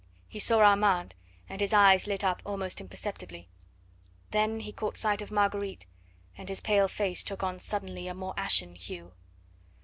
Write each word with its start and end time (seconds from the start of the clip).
He 0.27 0.39
saw 0.39 0.61
Armand, 0.61 1.13
and 1.47 1.61
his 1.61 1.73
eyes 1.73 2.07
lit 2.07 2.23
up 2.23 2.41
almost 2.43 2.81
imperceptibly. 2.81 3.47
Then 4.31 4.61
he 4.61 4.71
caught 4.71 4.97
sight 4.97 5.21
of 5.21 5.29
Marguerite, 5.29 5.85
and 6.35 6.49
his 6.49 6.59
pale 6.59 6.87
face 6.87 7.21
took 7.21 7.43
on 7.43 7.59
suddenly 7.59 8.07
a 8.07 8.15
more 8.15 8.33
ashen 8.35 8.73
hue. 8.73 9.13